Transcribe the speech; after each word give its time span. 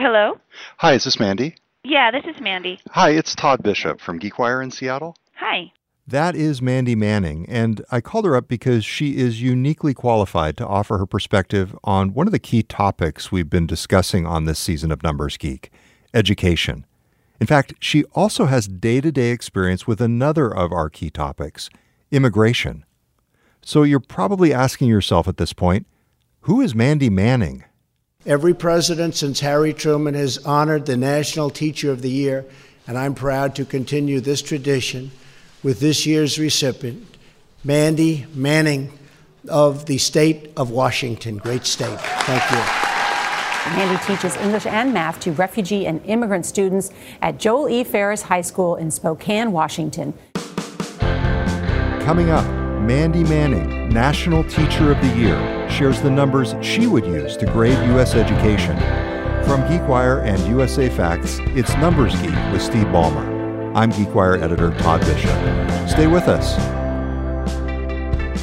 Hello? 0.00 0.38
Hi, 0.76 0.92
is 0.92 1.02
this 1.02 1.18
Mandy? 1.18 1.56
Yeah, 1.82 2.12
this 2.12 2.24
is 2.24 2.40
Mandy. 2.40 2.78
Hi, 2.90 3.10
it's 3.10 3.34
Todd 3.34 3.64
Bishop 3.64 4.00
from 4.00 4.20
GeekWire 4.20 4.62
in 4.62 4.70
Seattle. 4.70 5.16
Hi. 5.34 5.72
That 6.06 6.36
is 6.36 6.62
Mandy 6.62 6.94
Manning, 6.94 7.46
and 7.48 7.84
I 7.90 8.00
called 8.00 8.24
her 8.24 8.36
up 8.36 8.46
because 8.46 8.84
she 8.84 9.16
is 9.16 9.42
uniquely 9.42 9.94
qualified 9.94 10.56
to 10.58 10.66
offer 10.68 10.98
her 10.98 11.06
perspective 11.06 11.76
on 11.82 12.14
one 12.14 12.28
of 12.28 12.32
the 12.32 12.38
key 12.38 12.62
topics 12.62 13.32
we've 13.32 13.50
been 13.50 13.66
discussing 13.66 14.24
on 14.24 14.44
this 14.44 14.60
season 14.60 14.92
of 14.92 15.02
Numbers 15.02 15.36
Geek 15.36 15.72
education. 16.14 16.86
In 17.40 17.48
fact, 17.48 17.74
she 17.80 18.04
also 18.14 18.44
has 18.44 18.68
day 18.68 19.00
to 19.00 19.10
day 19.10 19.32
experience 19.32 19.88
with 19.88 20.00
another 20.00 20.48
of 20.48 20.70
our 20.70 20.88
key 20.88 21.10
topics 21.10 21.70
immigration. 22.12 22.84
So 23.62 23.82
you're 23.82 23.98
probably 23.98 24.54
asking 24.54 24.90
yourself 24.90 25.26
at 25.26 25.38
this 25.38 25.52
point 25.52 25.88
who 26.42 26.60
is 26.60 26.72
Mandy 26.72 27.10
Manning? 27.10 27.64
Every 28.26 28.52
president 28.52 29.14
since 29.14 29.38
Harry 29.38 29.72
Truman 29.72 30.14
has 30.14 30.38
honored 30.38 30.86
the 30.86 30.96
National 30.96 31.50
Teacher 31.50 31.92
of 31.92 32.02
the 32.02 32.10
Year, 32.10 32.44
and 32.88 32.98
I'm 32.98 33.14
proud 33.14 33.54
to 33.54 33.64
continue 33.64 34.18
this 34.20 34.42
tradition 34.42 35.12
with 35.62 35.78
this 35.78 36.04
year's 36.04 36.36
recipient, 36.36 37.06
Mandy 37.62 38.26
Manning 38.34 38.92
of 39.48 39.86
the 39.86 39.98
state 39.98 40.52
of 40.56 40.70
Washington. 40.70 41.38
Great 41.38 41.64
state. 41.64 41.96
Thank 42.00 42.42
you. 42.50 43.76
Mandy 43.78 44.04
teaches 44.04 44.36
English 44.38 44.66
and 44.66 44.92
math 44.92 45.20
to 45.20 45.30
refugee 45.30 45.86
and 45.86 46.04
immigrant 46.04 46.44
students 46.44 46.90
at 47.22 47.38
Joel 47.38 47.68
E. 47.68 47.84
Ferris 47.84 48.22
High 48.22 48.40
School 48.40 48.74
in 48.74 48.90
Spokane, 48.90 49.52
Washington. 49.52 50.12
Coming 52.02 52.30
up, 52.30 52.44
Mandy 52.82 53.22
Manning, 53.22 53.90
National 53.90 54.42
Teacher 54.42 54.90
of 54.90 55.00
the 55.00 55.16
Year, 55.16 55.57
shares 55.78 56.02
the 56.02 56.10
numbers 56.10 56.56
she 56.60 56.88
would 56.88 57.06
use 57.06 57.36
to 57.36 57.46
grade 57.46 57.78
U.S. 57.90 58.16
education. 58.16 58.76
From 59.44 59.62
GeekWire 59.62 60.24
and 60.24 60.40
USA 60.48 60.88
Facts, 60.88 61.38
it's 61.54 61.72
Numbers 61.76 62.20
Geek 62.20 62.34
with 62.50 62.60
Steve 62.60 62.88
Ballmer. 62.88 63.24
I'm 63.76 63.92
GeekWire 63.92 64.42
editor 64.42 64.72
Todd 64.78 65.02
Bishop. 65.02 65.30
Stay 65.88 66.08
with 66.08 66.26
us. 66.26 66.58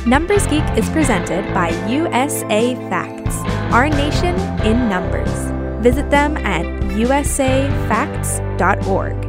Numbers 0.05 0.47
Geek 0.47 0.63
is 0.77 0.89
presented 0.91 1.53
by 1.53 1.71
USA 1.89 2.75
Facts, 2.89 3.35
our 3.73 3.89
nation 3.89 4.37
in 4.65 4.87
numbers. 4.87 5.29
Visit 5.83 6.09
them 6.09 6.37
at 6.37 6.63
usafacts.org. 6.93 9.25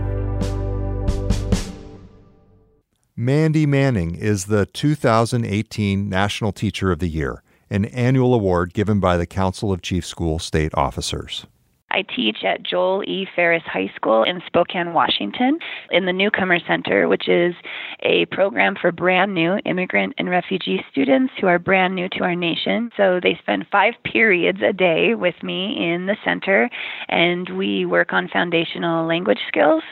Mandy 3.17 3.67
Manning 3.67 4.15
is 4.15 4.45
the 4.45 4.67
2018 4.67 6.09
National 6.09 6.53
Teacher 6.53 6.93
of 6.93 7.01
the 7.01 7.09
Year, 7.09 7.43
an 7.71 7.85
annual 7.87 8.35
award 8.35 8.73
given 8.73 9.01
by 9.01 9.17
the 9.17 9.27
Council 9.27 9.73
of 9.73 9.83
Chief 9.83 10.05
School 10.05 10.39
State 10.39 10.73
Officers. 10.75 11.47
I 11.91 12.03
teach 12.03 12.39
at 12.45 12.63
Joel 12.63 13.05
E. 13.05 13.27
Ferris 13.35 13.63
High 13.65 13.91
School 13.95 14.25
in 14.25 14.43
Spokane, 14.47 14.93
Washington, 14.93 15.59
in 15.91 16.05
the 16.05 16.13
Newcomer 16.13 16.59
Center, 16.67 17.09
which 17.09 17.29
is 17.29 17.55
a 18.03 18.27
program 18.27 18.75
for 18.79 18.93
brand 18.93 19.35
new 19.35 19.59
immigrant 19.65 20.15
and 20.19 20.29
refugee 20.29 20.85
students 20.91 21.33
who 21.41 21.47
are 21.47 21.59
brand 21.59 21.95
new 21.95 22.09
to 22.11 22.25
our 22.25 22.35
nation. 22.35 22.91
So 22.97 23.21
they 23.23 23.39
spend 23.41 23.67
five 23.71 23.95
periods 24.05 24.59
a 24.69 24.73
day 24.73 25.15
with 25.15 25.43
me 25.43 25.93
in 25.93 26.07
the 26.07 26.17
center, 26.25 26.69
and 27.09 27.49
we 27.57 27.87
work 27.87 28.13
on 28.13 28.29
foundational 28.29 29.07
language 29.07 29.41
skills 29.49 29.83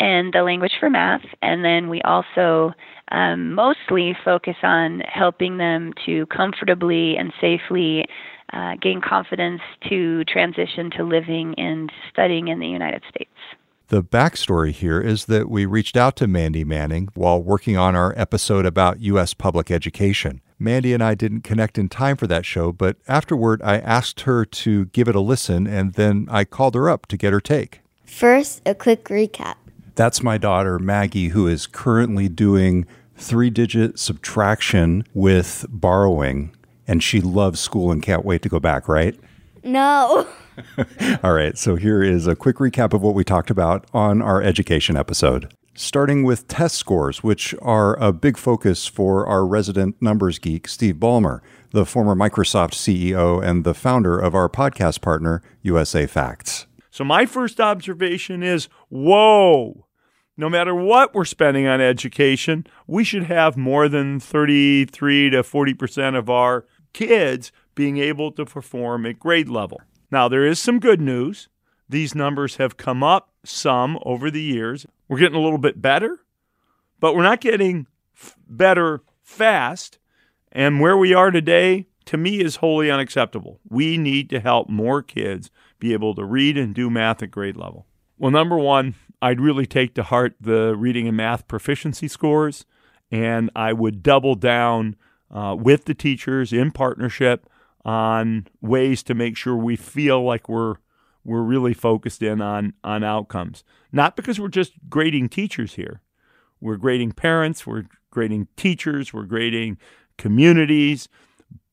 and 0.00 0.32
the 0.32 0.42
language 0.42 0.72
for 0.80 0.90
math. 0.90 1.24
And 1.42 1.64
then 1.64 1.88
we 1.88 2.00
also 2.02 2.72
um, 3.12 3.52
mostly 3.54 4.16
focus 4.24 4.56
on 4.62 5.00
helping 5.00 5.58
them 5.58 5.92
to 6.06 6.26
comfortably 6.26 7.16
and 7.16 7.32
safely 7.40 8.06
uh, 8.52 8.74
gain 8.80 9.00
confidence 9.00 9.60
to 9.88 10.24
transition 10.24 10.90
to 10.96 11.04
living 11.04 11.54
and 11.56 11.92
studying 12.10 12.48
in 12.48 12.58
the 12.58 12.66
United 12.66 13.02
States. 13.08 13.30
The 13.88 14.02
backstory 14.02 14.70
here 14.70 15.00
is 15.00 15.26
that 15.26 15.50
we 15.50 15.66
reached 15.66 15.96
out 15.96 16.16
to 16.16 16.28
Mandy 16.28 16.64
Manning 16.64 17.08
while 17.14 17.42
working 17.42 17.76
on 17.76 17.96
our 17.96 18.14
episode 18.16 18.64
about 18.64 19.00
U.S. 19.00 19.34
public 19.34 19.70
education. 19.70 20.40
Mandy 20.60 20.92
and 20.92 21.02
I 21.02 21.14
didn't 21.14 21.40
connect 21.40 21.76
in 21.76 21.88
time 21.88 22.16
for 22.16 22.26
that 22.28 22.44
show, 22.44 22.70
but 22.70 22.98
afterward 23.08 23.60
I 23.62 23.78
asked 23.78 24.20
her 24.22 24.44
to 24.44 24.86
give 24.86 25.08
it 25.08 25.16
a 25.16 25.20
listen 25.20 25.66
and 25.66 25.94
then 25.94 26.28
I 26.30 26.44
called 26.44 26.74
her 26.76 26.88
up 26.88 27.06
to 27.06 27.16
get 27.16 27.32
her 27.32 27.40
take. 27.40 27.80
First, 28.04 28.62
a 28.66 28.74
quick 28.74 29.04
recap. 29.04 29.54
That's 30.00 30.22
my 30.22 30.38
daughter, 30.38 30.78
Maggie, 30.78 31.28
who 31.28 31.46
is 31.46 31.66
currently 31.66 32.26
doing 32.26 32.86
three 33.16 33.50
digit 33.50 33.98
subtraction 33.98 35.04
with 35.12 35.66
borrowing 35.68 36.56
and 36.88 37.02
she 37.02 37.20
loves 37.20 37.60
school 37.60 37.92
and 37.92 38.02
can't 38.02 38.24
wait 38.24 38.40
to 38.40 38.48
go 38.48 38.58
back, 38.58 38.88
right? 38.88 39.14
No. 39.62 40.26
All 41.22 41.34
right, 41.34 41.58
so 41.58 41.76
here 41.76 42.02
is 42.02 42.26
a 42.26 42.34
quick 42.34 42.56
recap 42.56 42.94
of 42.94 43.02
what 43.02 43.14
we 43.14 43.24
talked 43.24 43.50
about 43.50 43.86
on 43.92 44.22
our 44.22 44.40
education 44.40 44.96
episode. 44.96 45.52
Starting 45.74 46.24
with 46.24 46.48
test 46.48 46.76
scores, 46.76 47.22
which 47.22 47.54
are 47.60 47.94
a 48.02 48.10
big 48.10 48.38
focus 48.38 48.86
for 48.86 49.26
our 49.26 49.46
resident 49.46 50.00
numbers 50.00 50.38
geek, 50.38 50.66
Steve 50.66 50.94
Ballmer, 50.94 51.40
the 51.72 51.84
former 51.84 52.14
Microsoft 52.14 52.72
CEO 52.72 53.44
and 53.44 53.64
the 53.64 53.74
founder 53.74 54.18
of 54.18 54.34
our 54.34 54.48
podcast 54.48 55.02
partner, 55.02 55.42
USA 55.60 56.06
Facts. 56.06 56.66
So, 56.90 57.04
my 57.04 57.26
first 57.26 57.60
observation 57.60 58.42
is 58.42 58.68
whoa, 58.88 59.86
no 60.40 60.48
matter 60.48 60.74
what 60.74 61.14
we're 61.14 61.26
spending 61.26 61.66
on 61.66 61.82
education, 61.82 62.66
we 62.86 63.04
should 63.04 63.24
have 63.24 63.58
more 63.58 63.88
than 63.88 64.18
33 64.18 65.30
to 65.30 65.42
40% 65.42 66.16
of 66.16 66.30
our 66.30 66.64
kids 66.94 67.52
being 67.74 67.98
able 67.98 68.32
to 68.32 68.46
perform 68.46 69.04
at 69.04 69.20
grade 69.20 69.50
level. 69.50 69.80
Now, 70.10 70.28
there 70.28 70.46
is 70.46 70.58
some 70.58 70.80
good 70.80 71.00
news. 71.00 71.48
These 71.88 72.14
numbers 72.14 72.56
have 72.56 72.78
come 72.78 73.02
up 73.02 73.30
some 73.44 73.98
over 74.02 74.30
the 74.30 74.42
years. 74.42 74.86
We're 75.08 75.18
getting 75.18 75.38
a 75.38 75.42
little 75.42 75.58
bit 75.58 75.82
better, 75.82 76.20
but 76.98 77.14
we're 77.14 77.22
not 77.22 77.40
getting 77.40 77.86
f- 78.16 78.36
better 78.48 79.02
fast. 79.22 79.98
And 80.50 80.80
where 80.80 80.96
we 80.96 81.12
are 81.12 81.30
today, 81.30 81.86
to 82.06 82.16
me, 82.16 82.40
is 82.40 82.56
wholly 82.56 82.90
unacceptable. 82.90 83.60
We 83.68 83.98
need 83.98 84.30
to 84.30 84.40
help 84.40 84.70
more 84.70 85.02
kids 85.02 85.50
be 85.78 85.92
able 85.92 86.14
to 86.14 86.24
read 86.24 86.56
and 86.56 86.74
do 86.74 86.88
math 86.88 87.22
at 87.22 87.30
grade 87.30 87.56
level. 87.56 87.86
Well, 88.18 88.30
number 88.30 88.58
one, 88.58 88.94
I'd 89.22 89.40
really 89.40 89.66
take 89.66 89.94
to 89.94 90.02
heart 90.02 90.34
the 90.40 90.74
reading 90.76 91.06
and 91.06 91.16
math 91.16 91.46
proficiency 91.46 92.08
scores, 92.08 92.64
and 93.10 93.50
I 93.54 93.72
would 93.72 94.02
double 94.02 94.34
down 94.34 94.96
uh, 95.30 95.56
with 95.58 95.84
the 95.84 95.94
teachers 95.94 96.52
in 96.52 96.70
partnership 96.70 97.48
on 97.84 98.46
ways 98.60 99.02
to 99.04 99.14
make 99.14 99.36
sure 99.36 99.56
we 99.56 99.76
feel 99.76 100.22
like 100.22 100.48
we're 100.48 100.76
we're 101.22 101.42
really 101.42 101.74
focused 101.74 102.22
in 102.22 102.40
on 102.40 102.72
on 102.82 103.04
outcomes. 103.04 103.62
Not 103.92 104.16
because 104.16 104.40
we're 104.40 104.48
just 104.48 104.72
grading 104.88 105.28
teachers 105.28 105.74
here. 105.74 106.00
We're 106.60 106.76
grading 106.76 107.12
parents, 107.12 107.66
we're 107.66 107.84
grading 108.10 108.48
teachers, 108.56 109.12
we're 109.12 109.24
grading 109.24 109.78
communities, 110.18 111.08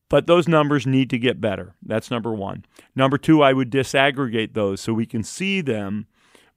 but 0.08 0.26
those 0.26 0.48
numbers 0.48 0.86
need 0.86 1.10
to 1.10 1.18
get 1.18 1.40
better. 1.40 1.74
That's 1.84 2.10
number 2.10 2.32
1. 2.32 2.64
Number 2.96 3.18
2, 3.18 3.42
I 3.42 3.52
would 3.52 3.70
disaggregate 3.70 4.54
those 4.54 4.80
so 4.80 4.94
we 4.94 5.04
can 5.04 5.22
see 5.22 5.60
them 5.60 6.06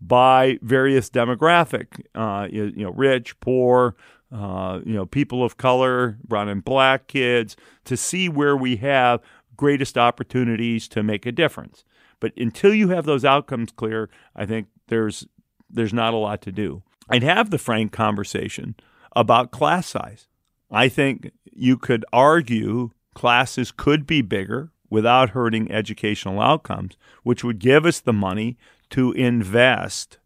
by 0.02 0.58
various 0.62 1.10
demographic, 1.10 2.02
uh, 2.16 2.48
you, 2.52 2.66
you 2.76 2.84
know, 2.84 2.92
rich, 2.92 3.40
poor, 3.40 3.96
uh, 4.32 4.80
you 4.84 4.94
know, 4.94 5.06
people 5.06 5.44
of 5.44 5.58
color, 5.58 6.18
brown 6.28 6.50
and 6.50 6.64
black 6.64 7.08
kids, 7.08 7.56
to 7.86 7.96
see 7.96 8.28
where 8.28 8.58
we 8.58 8.78
have 8.78 9.22
greatest 9.56 9.98
opportunities 9.98 10.88
to 10.88 11.04
make 11.04 11.26
a 11.26 11.32
difference. 11.32 11.84
But 12.20 12.34
until 12.38 12.74
you 12.74 12.90
have 12.90 13.06
those 13.06 13.26
outcomes 13.26 13.72
clear, 13.72 14.10
I 14.36 14.46
think 14.46 14.68
there's 14.88 15.28
there's 15.70 15.94
not 15.94 16.14
a 16.14 16.18
lot 16.18 16.42
to 16.42 16.52
do. 16.52 16.84
I'd 17.10 17.24
have 17.24 17.50
the 17.50 17.58
frank 17.58 17.92
conversation 17.92 18.76
about 19.16 19.52
class 19.52 19.88
size. 19.88 20.28
I 20.70 20.90
think 20.90 21.32
you 21.52 21.78
could 21.78 22.06
argue 22.12 22.92
classes 23.14 23.72
could 23.72 24.08
be 24.08 24.22
bigger 24.22 24.72
without 24.90 25.32
hurting 25.32 25.72
educational 25.72 26.42
outcomes, 26.42 26.98
which 27.24 27.44
would 27.44 27.60
give 27.60 27.86
us 27.86 28.00
the 28.00 28.14
money 28.14 28.58
to 28.92 29.12
invest 29.14 30.20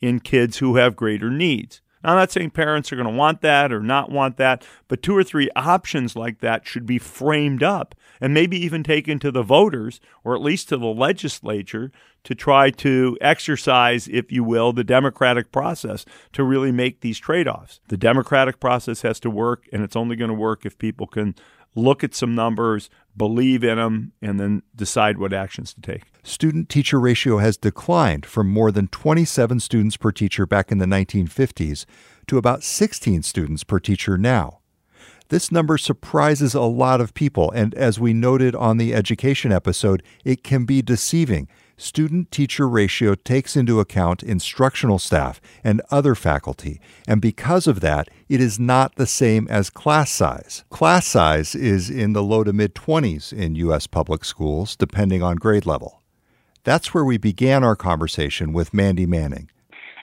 in 0.00 0.20
kids 0.20 0.58
who 0.58 0.76
have 0.76 0.96
greater 0.96 1.30
needs. 1.30 1.80
Now, 2.02 2.10
I'm 2.10 2.16
not 2.16 2.32
saying 2.32 2.50
parents 2.50 2.92
are 2.92 2.96
going 2.96 3.08
to 3.08 3.14
want 3.14 3.42
that 3.42 3.72
or 3.72 3.80
not 3.80 4.10
want 4.10 4.36
that, 4.36 4.66
but 4.88 5.02
two 5.02 5.16
or 5.16 5.22
three 5.22 5.48
options 5.54 6.16
like 6.16 6.40
that 6.40 6.66
should 6.66 6.84
be 6.86 6.98
framed 6.98 7.62
up 7.62 7.94
and 8.20 8.34
maybe 8.34 8.56
even 8.56 8.82
taken 8.82 9.18
to 9.20 9.30
the 9.30 9.42
voters 9.42 10.00
or 10.24 10.34
at 10.34 10.42
least 10.42 10.68
to 10.68 10.76
the 10.76 10.86
legislature 10.86 11.92
to 12.24 12.34
try 12.34 12.70
to 12.70 13.16
exercise, 13.20 14.08
if 14.08 14.30
you 14.30 14.44
will, 14.44 14.72
the 14.72 14.84
democratic 14.84 15.52
process 15.52 16.04
to 16.32 16.44
really 16.44 16.72
make 16.72 17.00
these 17.00 17.18
trade 17.18 17.48
offs. 17.48 17.80
The 17.88 17.96
democratic 17.96 18.60
process 18.60 19.02
has 19.02 19.18
to 19.20 19.30
work, 19.30 19.68
and 19.72 19.82
it's 19.82 19.96
only 19.96 20.16
going 20.16 20.30
to 20.30 20.34
work 20.34 20.64
if 20.64 20.78
people 20.78 21.06
can 21.06 21.34
look 21.74 22.04
at 22.04 22.14
some 22.14 22.34
numbers, 22.34 22.90
believe 23.16 23.62
in 23.62 23.76
them, 23.76 24.12
and 24.20 24.40
then 24.40 24.62
decide 24.74 25.18
what 25.18 25.32
actions 25.32 25.74
to 25.74 25.80
take. 25.80 26.02
Student 26.22 26.68
teacher 26.68 27.00
ratio 27.00 27.38
has 27.38 27.56
declined 27.56 28.24
from 28.24 28.48
more 28.48 28.70
than 28.70 28.88
27 28.88 29.60
students 29.60 29.96
per 29.96 30.12
teacher 30.12 30.46
back 30.46 30.70
in 30.70 30.78
the 30.78 30.86
1950s 30.86 31.84
to 32.26 32.38
about 32.38 32.62
16 32.62 33.22
students 33.22 33.64
per 33.64 33.78
teacher 33.78 34.16
now. 34.16 34.60
This 35.28 35.50
number 35.50 35.78
surprises 35.78 36.54
a 36.54 36.60
lot 36.60 37.00
of 37.00 37.14
people, 37.14 37.50
and 37.52 37.74
as 37.74 37.98
we 37.98 38.12
noted 38.12 38.54
on 38.54 38.76
the 38.76 38.94
education 38.94 39.50
episode, 39.50 40.02
it 40.24 40.44
can 40.44 40.64
be 40.64 40.82
deceiving. 40.82 41.48
Student 41.82 42.30
teacher 42.30 42.68
ratio 42.68 43.14
takes 43.14 43.56
into 43.56 43.80
account 43.80 44.22
instructional 44.22 44.98
staff 44.98 45.40
and 45.62 45.82
other 45.90 46.14
faculty, 46.14 46.80
and 47.06 47.20
because 47.20 47.66
of 47.66 47.80
that, 47.80 48.08
it 48.28 48.40
is 48.40 48.58
not 48.58 48.94
the 48.96 49.06
same 49.06 49.46
as 49.48 49.68
class 49.68 50.10
size. 50.10 50.64
Class 50.70 51.06
size 51.06 51.54
is 51.54 51.90
in 51.90 52.12
the 52.12 52.22
low 52.22 52.44
to 52.44 52.52
mid 52.52 52.74
20s 52.74 53.32
in 53.32 53.54
U.S. 53.56 53.86
public 53.86 54.24
schools, 54.24 54.76
depending 54.76 55.22
on 55.22 55.36
grade 55.36 55.66
level. 55.66 56.02
That's 56.64 56.94
where 56.94 57.04
we 57.04 57.18
began 57.18 57.64
our 57.64 57.76
conversation 57.76 58.52
with 58.52 58.72
Mandy 58.72 59.06
Manning. 59.06 59.50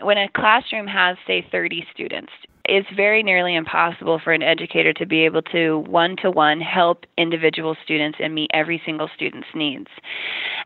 When 0.02 0.18
a 0.18 0.30
classroom 0.30 0.88
has, 0.88 1.18
say, 1.28 1.46
30 1.52 1.86
students, 1.94 2.32
it's 2.66 2.88
very 2.96 3.24
nearly 3.24 3.56
impossible 3.56 4.20
for 4.24 4.32
an 4.32 4.44
educator 4.44 4.94
to 4.94 5.06
be 5.06 5.26
able 5.26 5.42
to 5.44 5.80
one 5.80 6.16
to 6.18 6.30
one 6.30 6.62
help 6.62 7.06
individual 7.18 7.76
students 7.84 8.20
and 8.22 8.34
meet 8.36 8.52
every 8.54 8.82
single 8.86 9.10
student's 9.16 9.48
needs. 9.56 9.88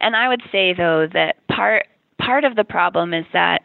And 0.02 0.16
I 0.16 0.28
would 0.28 0.42
say 0.52 0.74
though 0.74 1.08
that 1.14 1.36
part 1.48 1.88
part 2.20 2.44
of 2.44 2.56
the 2.56 2.64
problem 2.64 3.14
is 3.14 3.26
that 3.34 3.62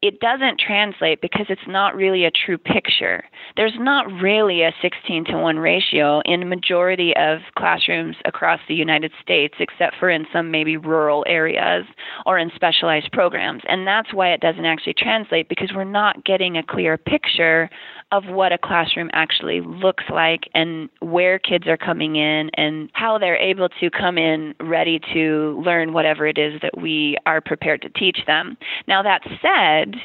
it 0.00 0.20
doesn't 0.20 0.60
translate 0.60 1.20
because 1.20 1.46
it's 1.48 1.66
not 1.66 1.96
really 1.96 2.24
a 2.24 2.30
true 2.30 2.56
picture. 2.56 3.24
There's 3.56 3.74
not 3.78 4.06
really 4.22 4.62
a 4.62 4.72
16 4.80 5.24
to 5.26 5.36
1 5.36 5.58
ratio 5.58 6.20
in 6.24 6.48
majority 6.48 7.14
of 7.16 7.38
classrooms 7.56 8.14
across 8.24 8.60
the 8.68 8.74
United 8.74 9.10
States 9.20 9.54
except 9.58 9.96
for 9.98 10.08
in 10.08 10.24
some 10.32 10.52
maybe 10.52 10.76
rural 10.76 11.24
areas 11.26 11.84
or 12.26 12.38
in 12.38 12.52
specialized 12.54 13.10
programs. 13.10 13.62
And 13.66 13.86
that's 13.88 14.14
why 14.14 14.32
it 14.32 14.40
doesn't 14.40 14.64
actually 14.64 14.94
translate 14.94 15.48
because 15.48 15.72
we're 15.74 15.82
not 15.82 16.24
getting 16.24 16.56
a 16.56 16.62
clear 16.62 16.96
picture 16.96 17.68
of 18.10 18.24
what 18.26 18.52
a 18.52 18.58
classroom 18.58 19.10
actually 19.12 19.60
looks 19.60 20.04
like 20.10 20.48
and 20.54 20.88
where 21.00 21.38
kids 21.38 21.66
are 21.66 21.76
coming 21.76 22.16
in 22.16 22.50
and 22.54 22.88
how 22.94 23.18
they're 23.18 23.36
able 23.36 23.68
to 23.68 23.90
come 23.90 24.16
in 24.16 24.54
ready 24.60 24.98
to 25.12 25.62
learn 25.64 25.92
whatever 25.92 26.26
it 26.26 26.38
is 26.38 26.60
that 26.62 26.78
we 26.78 27.16
are 27.26 27.40
prepared 27.40 27.82
to 27.82 27.90
teach 27.90 28.20
them. 28.26 28.56
Now, 28.86 29.02
that 29.02 29.20
said, 29.42 29.96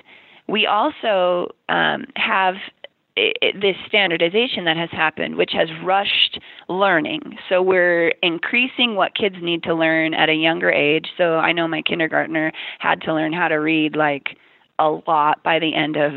we 0.48 0.66
also 0.66 1.56
um, 1.70 2.06
have 2.16 2.56
this 3.16 3.76
standardization 3.88 4.66
that 4.66 4.76
has 4.76 4.90
happened, 4.92 5.36
which 5.36 5.52
has 5.54 5.70
rushed 5.84 6.40
learning. 6.68 7.38
So 7.48 7.62
we're 7.62 8.10
increasing 8.24 8.96
what 8.96 9.16
kids 9.16 9.36
need 9.42 9.64
to 9.64 9.76
learn 9.76 10.14
at 10.14 10.30
a 10.30 10.34
younger 10.34 10.72
age. 10.72 11.08
So 11.18 11.36
I 11.36 11.52
know 11.52 11.68
my 11.68 11.84
kindergartner 11.84 12.52
had 12.80 13.02
to 13.02 13.14
learn 13.14 13.32
how 13.32 13.48
to 13.48 13.56
read 13.56 13.96
like 13.96 14.38
a 14.80 14.90
lot 15.08 15.44
by 15.44 15.60
the 15.60 15.76
end 15.76 15.96
of 15.96 16.14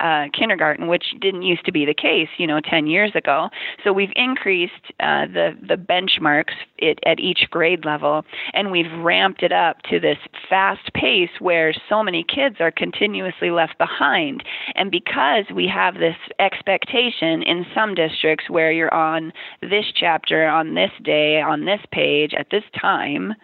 uh, 0.00 0.26
kindergarten, 0.32 0.88
which 0.88 1.14
didn't 1.20 1.42
used 1.42 1.64
to 1.66 1.72
be 1.72 1.84
the 1.84 1.94
case, 1.94 2.28
you 2.38 2.46
know, 2.46 2.60
10 2.60 2.86
years 2.86 3.12
ago. 3.14 3.48
So 3.84 3.92
we've 3.92 4.12
increased 4.16 4.92
uh, 5.00 5.26
the 5.26 5.56
the 5.60 5.76
benchmarks 5.76 6.54
it, 6.78 6.98
at 7.06 7.20
each 7.20 7.46
grade 7.50 7.84
level, 7.84 8.24
and 8.52 8.70
we've 8.70 8.90
ramped 8.98 9.42
it 9.42 9.52
up 9.52 9.82
to 9.90 10.00
this 10.00 10.18
fast 10.48 10.92
pace 10.94 11.30
where 11.38 11.72
so 11.88 12.02
many 12.02 12.24
kids 12.24 12.56
are 12.60 12.70
continuously 12.70 13.50
left 13.50 13.78
behind. 13.78 14.42
And 14.74 14.90
because 14.90 15.44
we 15.54 15.68
have 15.68 15.94
this 15.94 16.16
expectation 16.38 17.42
in 17.42 17.66
some 17.74 17.94
districts 17.94 18.48
where 18.48 18.72
you're 18.72 18.92
on 18.94 19.32
this 19.60 19.86
chapter 19.94 20.46
on 20.46 20.74
this 20.74 20.90
day 21.02 21.40
on 21.40 21.64
this 21.64 21.80
page 21.92 22.32
at 22.38 22.48
this 22.50 22.64
time 22.80 23.34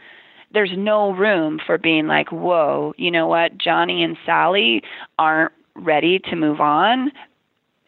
there's 0.53 0.73
no 0.76 1.12
room 1.12 1.61
for 1.67 1.76
being 1.76 2.06
like, 2.06 2.31
whoa, 2.31 2.94
you 2.97 3.11
know 3.11 3.26
what, 3.26 3.58
Johnny 3.58 4.03
and 4.03 4.17
Sally 4.25 4.82
aren't 5.19 5.53
ready 5.78 6.19
to 6.31 6.37
move 6.37 6.61
on. 6.61 7.12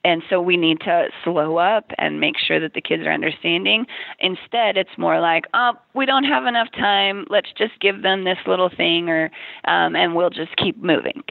And 0.05 0.23
so 0.31 0.41
we 0.41 0.57
need 0.57 0.81
to 0.81 1.09
slow 1.25 1.59
up 1.59 1.91
and 1.99 2.21
make 2.21 2.37
sure 2.39 2.61
that 2.61 2.75
the 2.75 2.81
kids 2.81 3.03
are 3.05 3.13
understanding. 3.13 3.87
Instead, 4.21 4.77
it's 4.77 4.97
more 4.97 5.21
like, 5.21 5.45
oh, 5.55 5.73
we 5.95 6.07
don't 6.07 6.25
have 6.25 6.47
enough 6.47 6.69
time. 6.73 7.27
Let's 7.29 7.53
just 7.57 7.79
give 7.81 8.03
them 8.03 8.25
this 8.25 8.39
little 8.47 8.71
thing, 8.75 9.09
or 9.11 9.25
um, 9.65 9.97
and 9.97 10.15
we'll 10.15 10.31
just 10.31 10.57
keep 10.57 10.83
moving. 10.83 11.23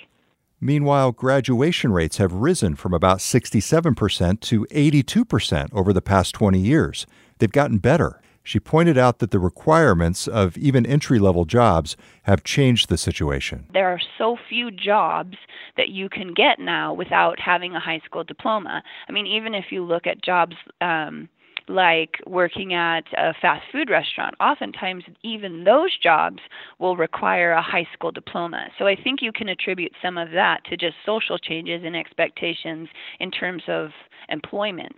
Meanwhile, 0.59 1.12
graduation 1.13 1.92
rates 1.92 2.18
have 2.18 2.33
risen 2.33 2.75
from 2.75 2.94
about 2.94 3.19
67% 3.19 4.42
to 4.42 4.65
82% 4.65 5.69
over 5.71 5.94
the 5.94 6.01
past 6.01 6.33
20 6.33 6.60
years. 6.60 7.06
They've 7.38 7.51
gotten 7.51 7.77
better. 7.77 8.21
She 8.48 8.62
pointed 8.62 8.98
out 8.98 9.20
that 9.20 9.32
the 9.32 9.40
requirements 9.40 10.26
of 10.26 10.58
even 10.58 10.86
entry 10.86 11.20
level 11.20 11.44
jobs 11.44 11.98
have 12.24 12.46
changed 12.46 12.88
the 12.88 12.98
situation. 12.98 13.66
There 13.74 13.90
are 13.90 14.00
so 14.18 14.38
few 14.48 14.72
jobs 14.72 15.36
that 15.76 15.90
you 15.90 16.08
can 16.08 16.34
get 16.34 16.58
now 16.58 16.94
without 16.94 17.42
having 17.42 17.76
a 17.76 17.82
high 17.82 18.00
school 18.06 18.24
diploma. 18.24 18.84
I 19.10 19.12
mean, 19.12 19.28
even 19.28 19.54
if 19.54 19.66
you 19.70 19.84
look 19.84 20.08
at 20.08 20.24
jobs, 20.24 20.56
um, 20.80 21.28
like 21.68 22.22
working 22.26 22.74
at 22.74 23.04
a 23.18 23.34
fast 23.34 23.66
food 23.70 23.90
restaurant, 23.90 24.36
oftentimes 24.40 25.04
even 25.24 25.66
those 25.66 25.98
jobs 26.02 26.40
will 26.80 26.96
require 26.96 27.52
a 27.52 27.62
high 27.62 27.88
school 27.94 28.14
diploma. 28.14 28.68
So 28.80 28.88
I 28.88 28.96
think 28.96 29.22
you 29.22 29.34
can 29.34 29.50
attribute 29.50 29.92
some 30.02 30.18
of 30.18 30.32
that 30.32 30.64
to 30.70 30.78
just 30.78 30.96
social 31.06 31.38
changes 31.38 31.82
and 31.84 31.98
expectations 31.98 32.88
in 33.20 33.30
terms 33.30 33.64
of 33.68 33.90
employment 34.30 34.96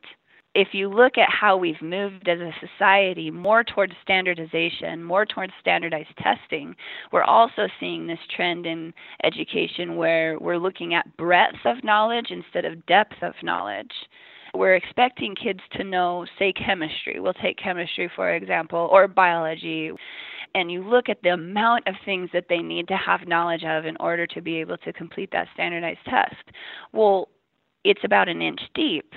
if 0.56 0.70
you 0.72 0.90
look 0.90 1.18
at 1.18 1.30
how 1.30 1.56
we've 1.56 1.82
moved 1.82 2.28
as 2.28 2.40
a 2.40 2.52
society 2.60 3.30
more 3.30 3.64
towards 3.64 3.94
standardization, 4.02 5.04
more 5.04 5.26
towards 5.26 5.54
standardized 5.60 6.16
testing, 6.18 6.76
we're 7.12 7.24
also 7.24 7.68
seeing 7.80 8.08
this 8.08 8.20
trend 8.36 8.66
in 8.66 8.94
education 9.24 9.96
where 9.96 10.40
we're 10.40 10.58
looking 10.58 10.96
at 10.96 11.18
breadth 11.18 11.66
of 11.66 11.84
knowledge 11.84 12.28
instead 12.32 12.66
of 12.66 12.86
depth 12.88 13.22
of 13.22 13.34
knowledge. 13.44 13.92
We're 14.56 14.76
expecting 14.76 15.36
kids 15.36 15.60
to 15.74 15.84
know, 15.84 16.26
say, 16.40 16.52
chemistry. 16.54 17.20
We'll 17.20 17.34
take 17.34 17.58
chemistry, 17.58 18.10
for 18.16 18.34
example, 18.34 18.90
or 18.92 19.08
biology. 19.08 19.92
And 20.56 20.72
you 20.72 20.84
look 20.84 21.10
at 21.10 21.22
the 21.22 21.30
amount 21.30 21.88
of 21.88 21.94
things 22.04 22.32
that 22.34 22.46
they 22.50 22.58
need 22.58 22.88
to 22.88 22.98
have 22.98 23.28
knowledge 23.28 23.64
of 23.64 23.86
in 23.86 23.96
order 24.00 24.26
to 24.26 24.42
be 24.42 24.56
able 24.56 24.78
to 24.78 24.92
complete 24.92 25.30
that 25.32 25.48
standardized 25.54 26.00
test. 26.06 26.52
Well, 26.92 27.30
it's 27.84 28.04
about 28.04 28.28
an 28.28 28.42
inch 28.42 28.62
deep 28.74 29.14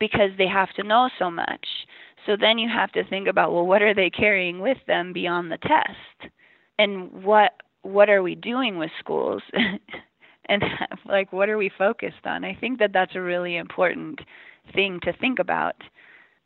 because 0.00 0.30
they 0.38 0.48
have 0.48 0.72
to 0.72 0.82
know 0.82 1.08
so 1.18 1.30
much. 1.30 1.66
So 2.26 2.36
then 2.38 2.58
you 2.58 2.68
have 2.68 2.90
to 2.92 3.04
think 3.04 3.28
about 3.28 3.52
well 3.52 3.66
what 3.66 3.82
are 3.82 3.94
they 3.94 4.10
carrying 4.10 4.58
with 4.60 4.78
them 4.86 5.12
beyond 5.12 5.52
the 5.52 5.58
test? 5.58 6.32
And 6.78 7.22
what 7.22 7.52
what 7.82 8.10
are 8.10 8.22
we 8.22 8.34
doing 8.34 8.78
with 8.78 8.90
schools? 8.98 9.42
and 10.46 10.64
like 11.06 11.32
what 11.32 11.48
are 11.48 11.58
we 11.58 11.70
focused 11.76 12.24
on? 12.24 12.44
I 12.44 12.54
think 12.54 12.80
that 12.80 12.92
that's 12.92 13.14
a 13.14 13.20
really 13.20 13.56
important 13.56 14.20
thing 14.74 14.98
to 15.04 15.12
think 15.12 15.38
about. 15.38 15.76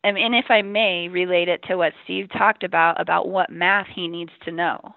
Mean, 0.04 0.34
if 0.34 0.50
I 0.50 0.60
may 0.60 1.08
relate 1.08 1.48
it 1.48 1.62
to 1.68 1.76
what 1.76 1.94
Steve 2.04 2.28
talked 2.30 2.62
about 2.62 3.00
about 3.00 3.28
what 3.28 3.50
math 3.50 3.86
he 3.86 4.06
needs 4.06 4.32
to 4.44 4.52
know. 4.52 4.94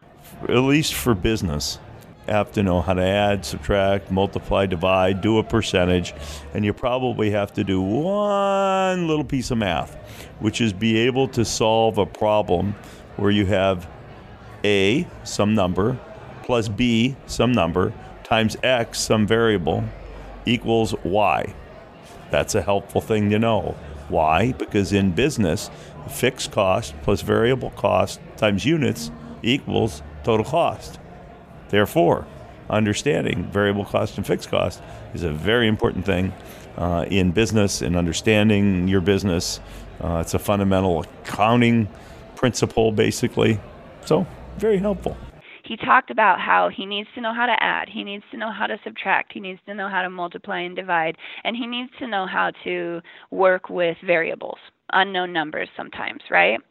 At 0.49 0.57
least 0.57 0.95
for 0.95 1.15
business 1.15 1.79
have 2.27 2.51
to 2.53 2.63
know 2.63 2.81
how 2.81 2.93
to 2.93 3.01
add, 3.01 3.45
subtract, 3.45 4.11
multiply, 4.11 4.65
divide, 4.65 5.21
do 5.21 5.37
a 5.37 5.43
percentage, 5.43 6.13
and 6.53 6.65
you 6.65 6.73
probably 6.73 7.31
have 7.31 7.53
to 7.53 7.63
do 7.63 7.81
one 7.81 9.07
little 9.07 9.25
piece 9.25 9.51
of 9.51 9.57
math, 9.57 9.95
which 10.39 10.61
is 10.61 10.73
be 10.73 10.97
able 10.97 11.27
to 11.29 11.45
solve 11.45 11.97
a 11.97 12.05
problem 12.05 12.73
where 13.15 13.31
you 13.31 13.45
have 13.45 13.87
A, 14.63 15.07
some 15.23 15.55
number, 15.55 15.97
plus 16.43 16.67
B, 16.67 17.15
some 17.25 17.51
number, 17.51 17.93
times 18.23 18.57
X, 18.63 18.99
some 18.99 19.25
variable, 19.25 19.83
equals 20.45 20.95
Y. 21.03 21.53
That's 22.29 22.55
a 22.55 22.61
helpful 22.61 23.01
thing 23.01 23.29
to 23.29 23.39
know. 23.39 23.75
Why? 24.09 24.53
Because 24.53 24.93
in 24.93 25.11
business, 25.11 25.69
fixed 26.09 26.51
cost 26.51 26.93
plus 27.03 27.21
variable 27.21 27.71
cost 27.71 28.19
times 28.37 28.65
units 28.65 29.11
equals 29.43 30.01
total 30.23 30.45
cost. 30.45 30.99
Therefore, 31.69 32.25
understanding 32.69 33.45
variable 33.45 33.85
cost 33.85 34.17
and 34.17 34.25
fixed 34.25 34.49
cost 34.49 34.81
is 35.13 35.23
a 35.23 35.31
very 35.31 35.67
important 35.67 36.05
thing 36.05 36.33
uh, 36.77 37.05
in 37.09 37.31
business 37.31 37.81
and 37.81 37.95
understanding 37.95 38.87
your 38.87 39.01
business. 39.01 39.59
Uh, 40.01 40.19
it's 40.21 40.33
a 40.33 40.39
fundamental 40.39 41.01
accounting 41.01 41.87
principle, 42.35 42.91
basically. 42.91 43.59
So, 44.05 44.25
very 44.57 44.77
helpful. 44.77 45.17
He 45.63 45.75
talked 45.75 46.11
about 46.11 46.39
how 46.39 46.69
he 46.69 46.85
needs 46.85 47.09
to 47.15 47.21
know 47.21 47.33
how 47.33 47.45
to 47.45 47.55
add, 47.61 47.89
he 47.89 48.03
needs 48.03 48.23
to 48.31 48.37
know 48.37 48.51
how 48.51 48.67
to 48.67 48.77
subtract, 48.85 49.33
he 49.33 49.41
needs 49.41 49.59
to 49.65 49.73
know 49.73 49.89
how 49.89 50.01
to 50.01 50.09
multiply 50.09 50.61
and 50.61 50.75
divide, 50.75 51.17
and 51.43 51.57
he 51.57 51.67
needs 51.67 51.89
to 51.99 52.07
know 52.07 52.25
how 52.25 52.51
to 52.63 53.01
work 53.31 53.69
with 53.69 53.97
variables, 54.05 54.59
unknown 54.93 55.33
numbers 55.33 55.67
sometimes, 55.75 56.21
right? 56.31 56.61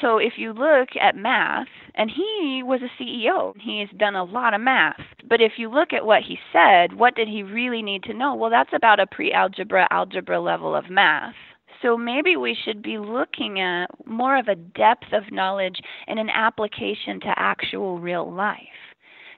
So 0.00 0.18
if 0.18 0.34
you 0.36 0.52
look 0.52 0.90
at 1.00 1.16
math, 1.16 1.68
and 1.94 2.10
he 2.10 2.62
was 2.64 2.80
a 2.82 3.02
CEO, 3.02 3.54
he's 3.60 3.88
done 3.96 4.16
a 4.16 4.24
lot 4.24 4.54
of 4.54 4.60
math. 4.60 5.00
But 5.28 5.40
if 5.40 5.52
you 5.56 5.70
look 5.70 5.92
at 5.92 6.04
what 6.04 6.22
he 6.22 6.38
said, 6.52 6.94
what 6.94 7.14
did 7.14 7.28
he 7.28 7.42
really 7.42 7.82
need 7.82 8.02
to 8.04 8.14
know? 8.14 8.34
Well, 8.34 8.50
that's 8.50 8.72
about 8.74 9.00
a 9.00 9.06
pre 9.06 9.32
algebra, 9.32 9.86
algebra 9.90 10.40
level 10.40 10.74
of 10.74 10.90
math. 10.90 11.34
So 11.82 11.96
maybe 11.96 12.36
we 12.36 12.56
should 12.64 12.82
be 12.82 12.98
looking 12.98 13.60
at 13.60 13.86
more 14.06 14.38
of 14.38 14.48
a 14.48 14.54
depth 14.54 15.12
of 15.12 15.30
knowledge 15.30 15.80
and 16.06 16.18
an 16.18 16.30
application 16.30 17.20
to 17.20 17.34
actual 17.36 17.98
real 17.98 18.32
life. 18.32 18.58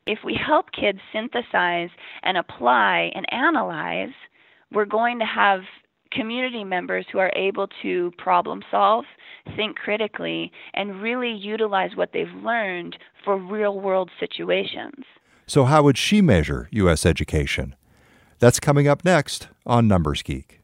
If 0.07 0.21
we 0.25 0.35
help 0.35 0.67
kids 0.71 1.01
synthesize 1.13 1.91
and 2.23 2.37
apply 2.37 3.11
and 3.15 3.27
analyze, 3.33 4.15
we're 4.73 4.85
going 4.85 5.19
to 5.19 5.25
have 5.25 5.61
community 6.17 6.65
members 6.65 7.07
who 7.13 7.19
are 7.19 7.33
able 7.37 7.69
to 7.83 8.13
problem 8.19 8.63
solve, 8.71 9.05
think 9.55 9.77
critically, 9.77 10.51
and 10.75 11.03
really 11.03 11.33
utilize 11.33 11.95
what 11.95 12.11
they've 12.13 12.33
learned 12.43 12.97
for 13.25 13.37
real 13.37 13.79
world 13.81 14.11
situations. 14.19 15.05
So, 15.47 15.65
how 15.65 15.83
would 15.83 15.99
she 15.99 16.21
measure 16.23 16.69
U.S. 16.73 17.07
education? 17.07 17.77
That's 18.39 18.61
coming 18.61 18.89
up 18.89 19.05
next 19.05 19.49
on 19.65 19.87
Numbers 19.87 20.23
Geek. 20.23 20.61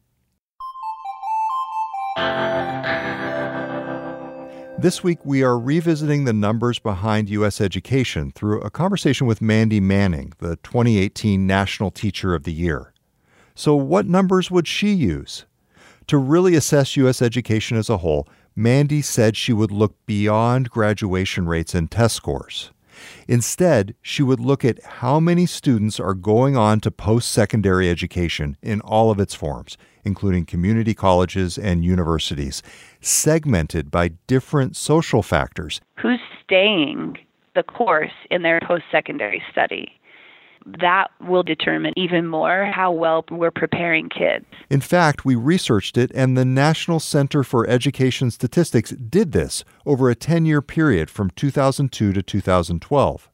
This 4.79 5.05
week, 5.05 5.25
we 5.25 5.45
are 5.45 5.57
revisiting 5.57 6.25
the 6.25 6.33
numbers 6.33 6.81
behind 6.81 7.29
U.S. 7.31 7.61
education 7.61 8.33
through 8.33 8.61
a 8.63 8.71
conversation 8.71 9.29
with 9.29 9.41
Mandy 9.41 9.79
Manning, 9.79 10.33
the 10.39 10.57
2018 10.57 11.47
National 11.47 11.93
Teacher 11.93 12.35
of 12.35 12.43
the 12.43 12.53
Year. 12.53 12.93
So, 13.55 13.75
what 13.75 14.07
numbers 14.07 14.51
would 14.51 14.67
she 14.67 14.93
use? 14.93 15.45
To 16.09 16.19
really 16.19 16.55
assess 16.55 16.97
U.S. 16.97 17.23
education 17.23 17.77
as 17.77 17.89
a 17.89 17.99
whole, 17.99 18.27
Mandy 18.55 19.03
said 19.03 19.37
she 19.37 19.53
would 19.53 19.71
look 19.71 19.95
beyond 20.07 20.71
graduation 20.71 21.47
rates 21.47 21.75
and 21.75 21.91
test 21.91 22.17
scores. 22.17 22.71
Instead, 23.27 23.95
she 24.03 24.23
would 24.23 24.41
look 24.41 24.65
at 24.65 24.83
how 24.85 25.19
many 25.19 25.47
students 25.47 25.99
are 25.99 26.15
going 26.15 26.57
on 26.57 26.81
to 26.81 26.91
post 26.91 27.31
secondary 27.31 27.89
education 27.89 28.57
in 28.63 28.81
all 28.83 29.11
of 29.11 29.19
its 29.19 29.35
forms, 29.35 29.77
including 30.05 30.45
community 30.45 30.95
colleges 30.95 31.57
and 31.57 31.85
universities, 31.85 32.63
segmented 33.01 33.91
by 33.91 34.09
different 34.27 34.77
social 34.77 35.23
factors. 35.23 35.81
Who's 36.01 36.21
staying 36.45 37.19
the 37.55 37.63
course 37.63 38.13
in 38.31 38.43
their 38.43 38.61
post 38.67 38.85
secondary 38.91 39.43
study? 39.51 39.93
That 40.81 41.11
will 41.21 41.43
determine 41.43 41.93
even 41.97 42.27
more 42.27 42.67
how 42.67 42.93
well 42.93 43.25
we're 43.31 43.51
preparing 43.51 44.09
kids. 44.09 44.45
In 44.71 44.81
fact, 44.81 45.25
we 45.25 45.35
researched 45.35 45.97
it, 45.97 46.11
and 46.15 46.37
the 46.37 46.45
National 46.45 47.01
Center 47.01 47.43
for 47.43 47.67
Education 47.69 48.31
Statistics 48.31 48.91
did 48.91 49.33
this 49.33 49.65
over 49.87 50.11
a 50.11 50.15
10 50.15 50.47
year 50.47 50.63
period 50.63 51.11
from 51.11 51.31
2002 51.31 52.13
to 52.13 52.23
2012. 52.23 53.29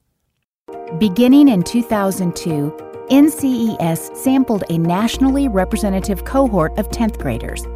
Beginning 0.99 1.49
in 1.49 1.63
2002, 1.63 2.73
NCES 3.11 4.17
sampled 4.17 4.65
a 4.71 4.79
nationally 4.79 5.49
representative 5.49 6.25
cohort 6.25 6.79
of 6.79 6.89
10th 6.91 7.19
graders. 7.19 7.67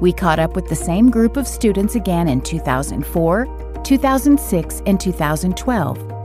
We 0.00 0.12
caught 0.12 0.38
up 0.38 0.54
with 0.56 0.68
the 0.68 0.76
same 0.76 1.10
group 1.10 1.36
of 1.36 1.46
students 1.46 1.94
again 1.94 2.28
in 2.28 2.40
2004, 2.40 3.82
2006, 3.84 4.82
and 4.86 5.00
2012. 5.00 6.21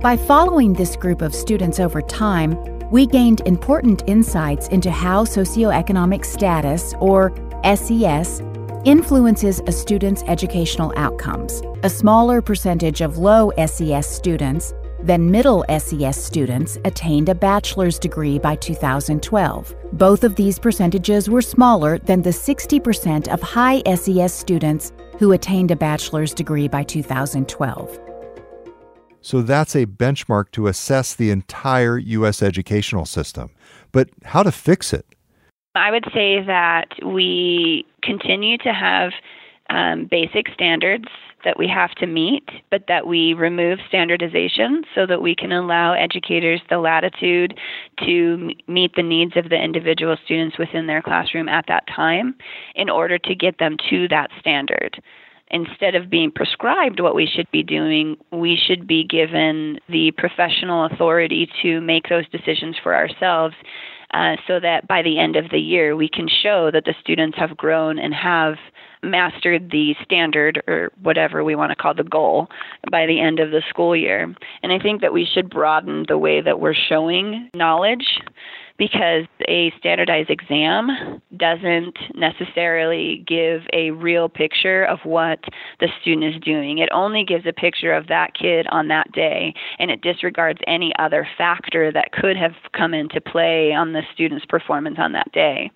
By 0.00 0.16
following 0.16 0.72
this 0.72 0.96
group 0.96 1.20
of 1.20 1.34
students 1.34 1.78
over 1.78 2.00
time, 2.00 2.56
we 2.90 3.04
gained 3.04 3.42
important 3.44 4.02
insights 4.06 4.66
into 4.68 4.90
how 4.90 5.26
socioeconomic 5.26 6.24
status, 6.24 6.94
or 7.00 7.34
SES, 7.74 8.40
influences 8.86 9.60
a 9.66 9.72
student's 9.72 10.22
educational 10.22 10.94
outcomes. 10.96 11.60
A 11.82 11.90
smaller 11.90 12.40
percentage 12.40 13.02
of 13.02 13.18
low 13.18 13.52
SES 13.66 14.06
students 14.06 14.72
than 15.02 15.30
middle 15.30 15.66
SES 15.68 16.16
students 16.16 16.78
attained 16.86 17.28
a 17.28 17.34
bachelor's 17.34 17.98
degree 17.98 18.38
by 18.38 18.56
2012. 18.56 19.74
Both 19.92 20.24
of 20.24 20.34
these 20.34 20.58
percentages 20.58 21.28
were 21.28 21.42
smaller 21.42 21.98
than 21.98 22.22
the 22.22 22.30
60% 22.30 23.28
of 23.28 23.42
high 23.42 23.82
SES 23.94 24.32
students 24.32 24.94
who 25.18 25.32
attained 25.32 25.70
a 25.70 25.76
bachelor's 25.76 26.32
degree 26.32 26.68
by 26.68 26.84
2012. 26.84 28.09
So 29.22 29.42
that's 29.42 29.74
a 29.74 29.86
benchmark 29.86 30.50
to 30.52 30.66
assess 30.66 31.14
the 31.14 31.30
entire 31.30 31.98
U.S. 31.98 32.42
educational 32.42 33.04
system. 33.04 33.50
But 33.92 34.10
how 34.24 34.42
to 34.42 34.52
fix 34.52 34.92
it? 34.92 35.06
I 35.74 35.90
would 35.90 36.04
say 36.12 36.42
that 36.44 36.88
we 37.04 37.86
continue 38.02 38.58
to 38.58 38.72
have 38.72 39.12
um, 39.68 40.06
basic 40.10 40.46
standards 40.52 41.06
that 41.44 41.58
we 41.58 41.68
have 41.68 41.92
to 41.92 42.06
meet, 42.06 42.48
but 42.70 42.84
that 42.88 43.06
we 43.06 43.32
remove 43.32 43.78
standardization 43.88 44.84
so 44.94 45.06
that 45.06 45.22
we 45.22 45.34
can 45.34 45.52
allow 45.52 45.94
educators 45.94 46.60
the 46.68 46.78
latitude 46.78 47.58
to 48.04 48.50
meet 48.66 48.94
the 48.94 49.02
needs 49.02 49.36
of 49.36 49.48
the 49.48 49.56
individual 49.56 50.16
students 50.24 50.58
within 50.58 50.86
their 50.86 51.00
classroom 51.00 51.48
at 51.48 51.64
that 51.68 51.86
time 51.86 52.34
in 52.74 52.90
order 52.90 53.18
to 53.18 53.34
get 53.34 53.58
them 53.58 53.76
to 53.88 54.08
that 54.08 54.30
standard 54.38 55.02
instead 55.50 55.94
of 55.94 56.10
being 56.10 56.30
prescribed 56.30 57.00
what 57.00 57.14
we 57.14 57.26
should 57.26 57.50
be 57.50 57.62
doing, 57.62 58.16
we 58.32 58.56
should 58.56 58.86
be 58.86 59.04
given 59.04 59.78
the 59.88 60.12
professional 60.12 60.84
authority 60.86 61.48
to 61.62 61.80
make 61.80 62.08
those 62.08 62.28
decisions 62.28 62.76
for 62.82 62.94
ourselves 62.94 63.54
uh, 64.12 64.36
so 64.46 64.58
that 64.60 64.88
by 64.88 65.02
the 65.02 65.18
end 65.18 65.36
of 65.36 65.50
the 65.50 65.58
year 65.58 65.96
we 65.96 66.08
can 66.08 66.28
show 66.42 66.70
that 66.72 66.84
the 66.84 66.94
students 67.00 67.38
have 67.38 67.56
grown 67.56 67.98
and 67.98 68.14
have 68.14 68.54
mastered 69.02 69.70
the 69.70 69.94
standard 70.04 70.62
or 70.66 70.90
whatever 71.02 71.42
we 71.42 71.54
want 71.54 71.70
to 71.70 71.76
call 71.76 71.94
the 71.94 72.04
goal 72.04 72.48
by 72.90 73.06
the 73.06 73.20
end 73.20 73.40
of 73.40 73.50
the 73.50 73.62
school 73.68 73.96
year. 73.96 74.34
And 74.62 74.72
I 74.72 74.78
think 74.78 75.00
that 75.00 75.12
we 75.12 75.26
should 75.32 75.48
broaden 75.48 76.04
the 76.08 76.18
way 76.18 76.40
that 76.40 76.60
we're 76.60 76.74
showing 76.74 77.48
knowledge 77.54 78.20
because 78.80 79.26
a 79.46 79.70
standardized 79.78 80.30
exam 80.30 81.20
doesn't 81.36 81.98
necessarily 82.14 83.22
give 83.26 83.60
a 83.74 83.90
real 83.90 84.26
picture 84.26 84.84
of 84.84 84.98
what 85.04 85.38
the 85.80 85.88
student 86.00 86.34
is 86.34 86.40
doing. 86.40 86.78
It 86.78 86.88
only 86.90 87.22
gives 87.22 87.44
a 87.46 87.52
picture 87.52 87.92
of 87.92 88.06
that 88.06 88.32
kid 88.32 88.66
on 88.72 88.88
that 88.88 89.12
day, 89.12 89.52
and 89.78 89.90
it 89.90 90.00
disregards 90.00 90.60
any 90.66 90.94
other 90.98 91.28
factor 91.36 91.92
that 91.92 92.12
could 92.12 92.38
have 92.38 92.52
come 92.72 92.94
into 92.94 93.20
play 93.20 93.74
on 93.74 93.92
the 93.92 94.00
student's 94.14 94.46
performance 94.46 94.96
on 94.98 95.12
that 95.12 95.30
day. 95.30 95.70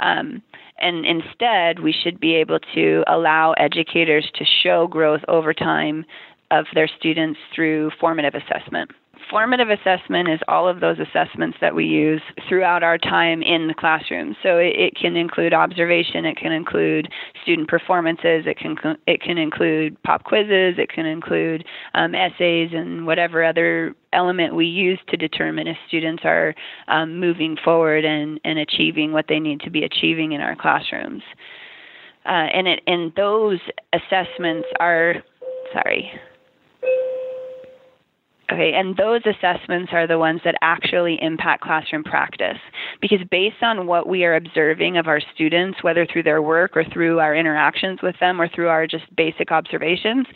Um, 0.00 0.42
and 0.78 1.06
instead, 1.06 1.80
we 1.80 1.94
should 1.94 2.20
be 2.20 2.34
able 2.34 2.58
to 2.74 3.04
allow 3.06 3.52
educators 3.52 4.30
to 4.34 4.44
show 4.62 4.86
growth 4.86 5.22
over 5.28 5.54
time 5.54 6.04
of 6.50 6.66
their 6.74 6.90
students 6.98 7.40
through 7.54 7.90
formative 7.98 8.34
assessment. 8.34 8.90
Formative 9.30 9.68
assessment 9.70 10.28
is 10.28 10.40
all 10.48 10.68
of 10.68 10.80
those 10.80 10.98
assessments 10.98 11.58
that 11.60 11.74
we 11.74 11.84
use 11.84 12.22
throughout 12.48 12.82
our 12.82 12.98
time 12.98 13.42
in 13.42 13.68
the 13.68 13.74
classroom. 13.74 14.36
So 14.42 14.58
it, 14.58 14.76
it 14.76 14.96
can 14.96 15.16
include 15.16 15.52
observation, 15.52 16.24
it 16.24 16.36
can 16.36 16.52
include 16.52 17.08
student 17.42 17.68
performances, 17.68 18.44
it 18.46 18.58
can 18.58 18.76
it 19.06 19.20
can 19.20 19.38
include 19.38 20.00
pop 20.02 20.24
quizzes, 20.24 20.74
it 20.78 20.88
can 20.88 21.06
include 21.06 21.64
um, 21.94 22.14
essays, 22.14 22.70
and 22.72 23.06
whatever 23.06 23.44
other 23.44 23.94
element 24.12 24.54
we 24.54 24.66
use 24.66 24.98
to 25.08 25.16
determine 25.16 25.66
if 25.66 25.76
students 25.88 26.22
are 26.24 26.54
um, 26.88 27.18
moving 27.18 27.56
forward 27.64 28.04
and, 28.04 28.40
and 28.44 28.58
achieving 28.58 29.12
what 29.12 29.26
they 29.28 29.40
need 29.40 29.60
to 29.60 29.70
be 29.70 29.84
achieving 29.84 30.32
in 30.32 30.40
our 30.40 30.54
classrooms. 30.54 31.22
Uh, 32.26 32.48
and 32.54 32.66
it 32.66 32.80
and 32.86 33.12
those 33.16 33.58
assessments 33.92 34.68
are 34.80 35.16
sorry 35.72 36.10
Okay, 38.52 38.72
and 38.74 38.94
those 38.98 39.22
assessments 39.24 39.90
are 39.94 40.06
the 40.06 40.18
ones 40.18 40.42
that 40.44 40.54
actually 40.60 41.18
impact 41.22 41.62
classroom 41.62 42.04
practice. 42.04 42.58
Because 43.00 43.20
based 43.30 43.62
on 43.62 43.86
what 43.86 44.06
we 44.06 44.24
are 44.24 44.34
observing 44.34 44.98
of 44.98 45.06
our 45.06 45.20
students, 45.34 45.82
whether 45.82 46.04
through 46.04 46.24
their 46.24 46.42
work 46.42 46.76
or 46.76 46.84
through 46.84 47.20
our 47.20 47.34
interactions 47.34 48.00
with 48.02 48.16
them 48.20 48.38
or 48.38 48.48
through 48.48 48.68
our 48.68 48.86
just 48.86 49.04
basic 49.16 49.50
observations, 49.50 50.26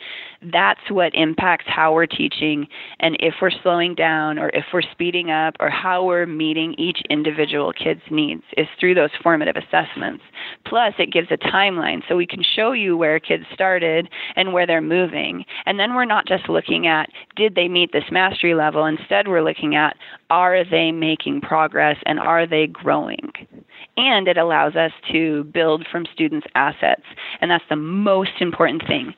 that's 0.41 0.81
what 0.88 1.15
impacts 1.15 1.67
how 1.67 1.93
we're 1.93 2.07
teaching 2.07 2.67
and 3.00 3.17
if 3.21 3.35
we're 3.43 3.50
slowing 3.62 3.95
down 3.95 4.38
or 4.38 4.49
if 4.50 4.65
we're 4.73 4.81
speeding 4.81 5.31
up 5.31 5.55
or 5.61 5.69
how 5.69 6.03
we're 6.03 6.27
meeting 6.27 6.75
each 6.79 7.03
individual 7.11 7.73
kid's 7.73 8.00
needs 8.11 8.43
is 8.57 8.69
through 8.81 8.95
those 8.95 9.11
formative 9.23 9.57
assessments. 9.57 10.23
Plus, 10.65 10.95
it 10.99 11.12
gives 11.12 11.31
a 11.31 11.37
timeline 11.37 12.00
so 12.09 12.17
we 12.17 12.27
can 12.27 12.43
show 12.43 12.73
you 12.73 12.97
where 12.97 13.21
kids 13.21 13.45
started 13.53 14.09
and 14.37 14.53
where 14.55 14.67
they're 14.67 14.81
moving. 14.81 15.45
And 15.67 15.79
then 15.79 15.95
we're 15.95 16.07
not 16.07 16.27
just 16.27 16.49
looking 16.49 16.87
at 16.87 17.11
did 17.37 17.55
they 17.55 17.69
meet 17.69 17.93
this 17.99 18.11
mastery 18.11 18.55
level, 18.55 18.85
instead, 18.85 19.28
we're 19.28 19.43
looking 19.43 19.75
at 19.75 19.97
are 20.31 20.64
they 20.64 20.93
making 20.93 21.40
progress 21.40 21.97
and 22.07 22.19
are 22.19 22.47
they 22.47 22.67
growing? 22.67 23.33
And 23.97 24.28
it 24.28 24.37
allows 24.37 24.76
us 24.76 24.93
to 25.12 25.45
build 25.45 25.87
from 25.90 26.07
students' 26.12 26.47
assets. 26.55 27.02
And 27.40 27.50
that's 27.50 27.64
the 27.69 27.76
most 27.76 28.40
important 28.40 28.87
thing 28.87 29.14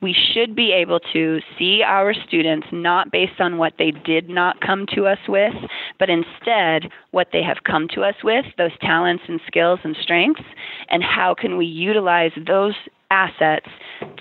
we 0.00 0.14
should 0.32 0.54
be 0.54 0.72
able 0.72 1.00
to 1.12 1.40
see 1.58 1.82
our 1.84 2.14
students 2.14 2.68
not 2.72 3.10
based 3.10 3.40
on 3.40 3.58
what 3.58 3.72
they 3.78 3.90
did 3.90 4.28
not 4.28 4.60
come 4.60 4.86
to 4.94 5.06
us 5.06 5.18
with, 5.28 5.54
but 5.98 6.08
instead 6.08 6.90
what 7.10 7.28
they 7.32 7.42
have 7.42 7.64
come 7.64 7.88
to 7.94 8.02
us 8.02 8.14
with, 8.22 8.44
those 8.56 8.70
talents 8.80 9.24
and 9.26 9.40
skills 9.46 9.80
and 9.82 9.96
strengths, 10.00 10.44
and 10.88 11.02
how 11.02 11.34
can 11.34 11.56
we 11.56 11.66
utilize 11.66 12.30
those 12.46 12.74
assets 13.10 13.66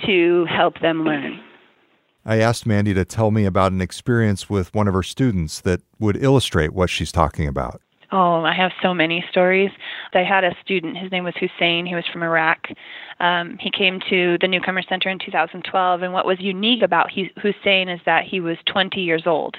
to 0.06 0.46
help 0.46 0.80
them 0.82 1.04
learn. 1.04 1.40
I 2.28 2.40
asked 2.40 2.66
Mandy 2.66 2.94
to 2.94 3.06
tell 3.06 3.32
me 3.32 3.46
about 3.46 3.72
an 3.72 3.80
experience 3.80 4.50
with 4.50 4.76
one 4.76 4.90
of 4.90 4.94
her 4.94 5.02
students 5.02 5.62
that 5.62 5.82
would 5.98 6.22
illustrate 6.22 6.74
what 6.74 6.90
she's 6.90 7.12
talking 7.12 7.48
about. 7.48 7.82
Oh, 8.12 8.44
I 8.44 8.54
have 8.54 8.72
so 8.82 8.94
many 8.94 9.24
stories. 9.32 9.72
I 10.14 10.24
had 10.24 10.44
a 10.44 10.54
student, 10.62 10.98
his 10.98 11.10
name 11.10 11.24
was 11.24 11.36
Hussein, 11.40 11.86
he 11.86 11.96
was 11.96 12.06
from 12.12 12.24
Iraq. 12.24 12.68
Um, 13.22 13.58
he 13.62 13.72
came 13.72 14.02
to 14.10 14.38
the 14.42 14.48
Newcomer 14.48 14.82
Center 14.82 15.10
in 15.10 15.20
2012, 15.20 16.02
and 16.02 16.12
what 16.12 16.26
was 16.26 16.38
unique 16.42 16.84
about 16.84 17.12
Hussein 17.12 17.88
is 17.88 18.02
that 18.06 18.26
he 18.26 18.42
was 18.42 18.58
20 18.66 19.00
years 19.00 19.24
old. 19.26 19.56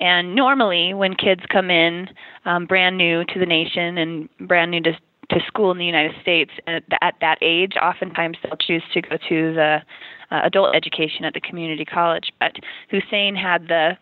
And 0.00 0.36
normally, 0.36 0.94
when 0.94 1.14
kids 1.14 1.42
come 1.48 1.70
in 1.70 2.08
um, 2.44 2.66
brand 2.66 2.96
new 2.96 3.24
to 3.24 3.38
the 3.40 3.46
nation 3.46 3.98
and 3.98 4.28
brand 4.46 4.70
new 4.70 4.82
to, 4.82 4.92
to 5.30 5.40
school 5.46 5.70
in 5.70 5.78
the 5.78 5.84
United 5.84 6.14
States 6.22 6.50
at, 6.66 6.82
at 7.02 7.14
that 7.20 7.38
age, 7.42 7.74
oftentimes 7.80 8.38
they'll 8.42 8.56
choose 8.56 8.82
to 8.94 9.02
go 9.02 9.16
to 9.28 9.54
the 9.54 9.78
uh, 10.30 10.40
adult 10.44 10.74
education 10.74 11.24
at 11.24 11.34
the 11.34 11.40
community 11.40 11.84
college. 11.84 12.32
But 12.40 12.56
Hussein 12.90 13.34
had 13.34 13.68
the 13.68 13.98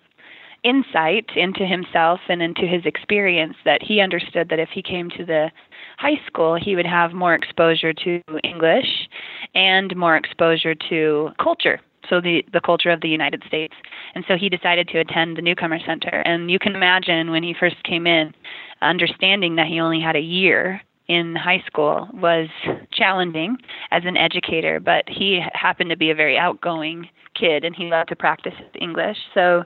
insight 0.62 1.26
into 1.36 1.64
himself 1.64 2.20
and 2.28 2.42
into 2.42 2.62
his 2.62 2.84
experience 2.84 3.56
that 3.64 3.82
he 3.82 4.00
understood 4.00 4.48
that 4.48 4.58
if 4.58 4.70
he 4.70 4.82
came 4.82 5.10
to 5.10 5.24
the 5.24 5.50
high 5.98 6.20
school, 6.26 6.58
he 6.60 6.74
would 6.74 6.86
have 6.86 7.12
more 7.12 7.34
exposure 7.34 7.92
to 7.92 8.20
English 8.42 9.08
and 9.54 9.94
more 9.96 10.16
exposure 10.16 10.74
to 10.74 11.30
culture. 11.42 11.80
So 12.08 12.20
the 12.20 12.44
the 12.52 12.60
culture 12.60 12.90
of 12.90 13.00
the 13.00 13.08
United 13.08 13.42
States, 13.48 13.74
and 14.14 14.24
so 14.28 14.36
he 14.36 14.48
decided 14.48 14.86
to 14.88 15.00
attend 15.00 15.36
the 15.36 15.42
Newcomer 15.42 15.80
Center. 15.84 16.22
And 16.24 16.48
you 16.52 16.58
can 16.60 16.76
imagine 16.76 17.32
when 17.32 17.42
he 17.42 17.52
first 17.58 17.82
came 17.82 18.06
in, 18.06 18.32
understanding 18.80 19.56
that 19.56 19.66
he 19.66 19.80
only 19.80 20.00
had 20.00 20.14
a 20.14 20.20
year 20.20 20.80
in 21.08 21.36
high 21.36 21.62
school 21.66 22.08
was 22.14 22.48
challenging 22.92 23.56
as 23.90 24.02
an 24.04 24.16
educator, 24.16 24.80
but 24.80 25.04
he 25.08 25.40
happened 25.52 25.90
to 25.90 25.96
be 25.96 26.10
a 26.10 26.14
very 26.14 26.36
outgoing 26.36 27.08
kid 27.34 27.64
and 27.64 27.76
he 27.76 27.84
loved 27.84 28.08
to 28.08 28.16
practice 28.16 28.54
English. 28.80 29.16
So 29.34 29.64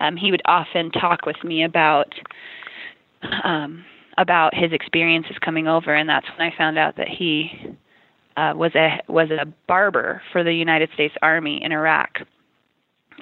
um, 0.00 0.16
he 0.16 0.30
would 0.30 0.42
often 0.46 0.90
talk 0.90 1.26
with 1.26 1.42
me 1.44 1.64
about 1.64 2.12
um, 3.44 3.84
about 4.18 4.54
his 4.54 4.72
experiences 4.72 5.36
coming 5.44 5.68
over, 5.68 5.94
and 5.94 6.08
that's 6.08 6.26
when 6.36 6.50
I 6.50 6.56
found 6.56 6.78
out 6.78 6.96
that 6.96 7.08
he 7.08 7.50
uh, 8.36 8.52
was 8.56 8.74
a 8.74 9.00
was 9.08 9.30
a 9.30 9.46
barber 9.68 10.22
for 10.32 10.42
the 10.42 10.52
United 10.52 10.90
States 10.94 11.14
Army 11.22 11.62
in 11.62 11.72
Iraq. 11.72 12.18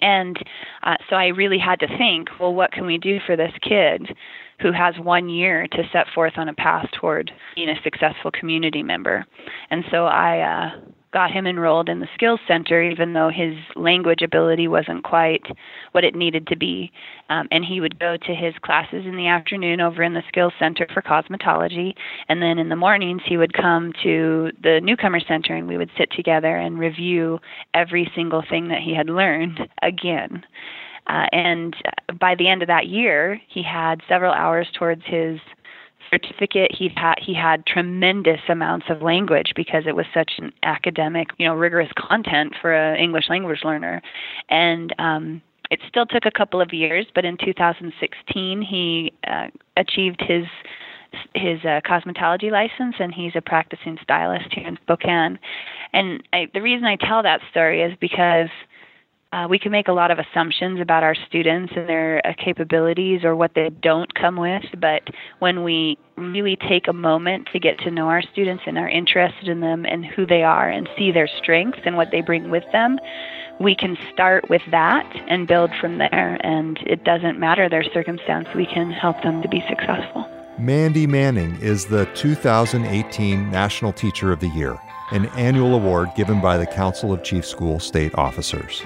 And 0.00 0.37
uh, 0.84 0.96
so 1.10 1.16
I 1.16 1.26
really 1.28 1.58
had 1.58 1.80
to 1.80 1.88
think, 1.98 2.28
well, 2.38 2.54
what 2.54 2.70
can 2.70 2.87
we 2.87 2.98
do 2.98 3.18
for 3.26 3.37
this 3.37 3.52
kid 3.62 4.14
who 4.60 4.72
has 4.72 4.94
one 4.98 5.28
year 5.28 5.66
to 5.68 5.82
set 5.92 6.06
forth 6.14 6.34
on 6.36 6.48
a 6.48 6.54
path 6.54 6.86
toward 6.98 7.30
being 7.54 7.68
a 7.68 7.82
successful 7.82 8.30
community 8.30 8.82
member? 8.82 9.26
And 9.70 9.84
so 9.90 10.06
I 10.06 10.40
uh, 10.40 10.80
got 11.12 11.30
him 11.30 11.46
enrolled 11.46 11.88
in 11.88 12.00
the 12.00 12.08
skills 12.14 12.40
center 12.46 12.82
even 12.82 13.12
though 13.12 13.30
his 13.30 13.54
language 13.76 14.20
ability 14.22 14.68
wasn't 14.68 15.02
quite 15.04 15.42
what 15.92 16.04
it 16.04 16.14
needed 16.14 16.46
to 16.46 16.56
be. 16.56 16.92
Um, 17.30 17.48
and 17.50 17.64
he 17.64 17.80
would 17.80 17.98
go 17.98 18.16
to 18.16 18.34
his 18.34 18.54
classes 18.62 19.06
in 19.06 19.16
the 19.16 19.26
afternoon 19.26 19.80
over 19.80 20.02
in 20.02 20.14
the 20.14 20.22
skills 20.28 20.52
center 20.58 20.86
for 20.92 21.02
cosmetology. 21.02 21.94
And 22.28 22.42
then 22.42 22.58
in 22.58 22.68
the 22.68 22.76
mornings 22.76 23.22
he 23.24 23.36
would 23.36 23.54
come 23.54 23.92
to 24.02 24.50
the 24.62 24.80
newcomer 24.82 25.20
center 25.20 25.54
and 25.54 25.66
we 25.66 25.78
would 25.78 25.90
sit 25.96 26.10
together 26.10 26.56
and 26.56 26.78
review 26.78 27.38
every 27.74 28.10
single 28.14 28.42
thing 28.48 28.68
that 28.68 28.82
he 28.82 28.94
had 28.94 29.08
learned 29.08 29.60
again 29.82 30.44
uh, 31.08 31.26
and 31.32 31.76
by 32.18 32.34
the 32.34 32.48
end 32.48 32.62
of 32.62 32.68
that 32.68 32.86
year 32.86 33.40
he 33.48 33.62
had 33.62 34.00
several 34.08 34.32
hours 34.32 34.68
towards 34.72 35.02
his 35.04 35.40
certificate 36.10 36.70
he 36.74 36.90
had 36.96 37.14
he 37.20 37.34
had 37.34 37.66
tremendous 37.66 38.40
amounts 38.48 38.86
of 38.88 39.02
language 39.02 39.52
because 39.54 39.84
it 39.86 39.94
was 39.94 40.06
such 40.14 40.32
an 40.38 40.52
academic 40.62 41.28
you 41.38 41.46
know 41.46 41.54
rigorous 41.54 41.90
content 41.98 42.54
for 42.60 42.72
an 42.72 42.96
english 42.96 43.28
language 43.28 43.60
learner 43.62 44.00
and 44.48 44.94
um 44.98 45.42
it 45.70 45.80
still 45.86 46.06
took 46.06 46.24
a 46.24 46.30
couple 46.30 46.62
of 46.62 46.72
years 46.72 47.06
but 47.14 47.26
in 47.26 47.36
2016 47.36 48.62
he 48.62 49.12
uh, 49.26 49.48
achieved 49.76 50.22
his 50.26 50.46
his 51.34 51.60
uh, 51.64 51.80
cosmetology 51.86 52.50
license 52.50 52.96
and 52.98 53.14
he's 53.14 53.32
a 53.34 53.40
practicing 53.40 53.98
stylist 54.02 54.52
here 54.52 54.66
in 54.66 54.76
Spokane. 54.82 55.38
And 55.92 56.22
I, 56.32 56.48
the 56.52 56.60
reason 56.60 56.84
I 56.84 56.96
tell 56.96 57.22
that 57.22 57.40
story 57.50 57.82
is 57.82 57.96
because 58.00 58.48
uh, 59.32 59.47
we 59.49 59.58
can 59.58 59.70
make 59.70 59.88
a 59.88 59.92
lot 59.92 60.11
of 60.11 60.18
assumptions 60.18 60.80
about 60.80 61.02
our 61.02 61.14
students 61.14 61.73
and 61.76 61.87
their 61.87 62.26
uh, 62.26 62.32
capabilities 62.42 63.25
or 63.25 63.37
what 63.37 63.52
they 63.54 63.68
don't 63.82 64.14
come 64.14 64.37
with, 64.37 64.64
but 64.80 65.02
when 65.38 65.62
we 65.62 65.99
really 66.16 66.56
take 66.68 66.88
a 66.88 66.92
moment 66.94 67.47
to 67.52 67.58
get 67.58 67.78
to 67.78 67.90
know 67.90 68.06
our 68.08 68.23
students 68.32 68.62
and 68.66 68.78
are 68.78 68.88
interested 68.88 69.49
in 69.49 69.61
them 69.61 69.85
and 69.85 70.06
who 70.06 70.25
they 70.25 70.42
are 70.42 70.70
and 70.70 70.88
see 70.97 71.12
their 71.12 71.28
strengths 71.42 71.80
and 71.85 71.97
what 71.97 72.11
they 72.11 72.23
bring 72.23 72.50
with 72.50 72.64
them, 72.73 72.99
we 73.61 73.75
can 73.75 73.99
start 74.14 74.49
with 74.49 74.62
that 74.70 75.04
and 75.28 75.47
build 75.47 75.70
from 75.78 75.99
there. 75.99 76.40
And 76.42 76.78
it 76.87 77.04
doesn't 77.04 77.38
matter 77.38 77.68
their 77.68 77.85
circumstance, 77.85 78.49
we 78.54 78.64
can 78.64 78.90
help 78.90 79.23
them 79.23 79.43
to 79.43 79.49
be 79.49 79.62
successful. 79.69 80.26
Mandy 80.58 81.06
Manning 81.06 81.56
is 81.60 81.84
the 81.84 82.06
2018 82.14 83.50
National 83.50 83.93
Teacher 83.93 84.32
of 84.32 84.41
the 84.41 84.49
Year, 84.49 84.78
an 85.10 85.26
annual 85.36 85.75
award 85.75 86.08
given 86.17 86.41
by 86.41 86.56
the 86.56 86.67
Council 86.67 87.12
of 87.12 87.23
Chief 87.23 87.45
School 87.45 87.78
State 87.78 88.14
Officers. 88.14 88.82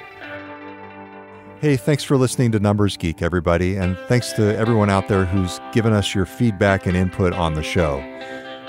Hey, 1.62 1.76
thanks 1.76 2.02
for 2.02 2.16
listening 2.16 2.50
to 2.50 2.58
Numbers 2.58 2.96
Geek, 2.96 3.22
everybody, 3.22 3.76
and 3.76 3.96
thanks 4.08 4.32
to 4.32 4.58
everyone 4.58 4.90
out 4.90 5.06
there 5.06 5.24
who's 5.24 5.60
given 5.70 5.92
us 5.92 6.12
your 6.12 6.26
feedback 6.26 6.86
and 6.86 6.96
input 6.96 7.32
on 7.34 7.54
the 7.54 7.62
show. 7.62 7.98